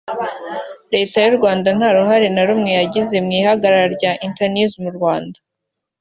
[0.93, 5.37] Leta y’u Rwanda nta ruhare na rumwe yagize mu ihagarara rya Internews mu Rwanda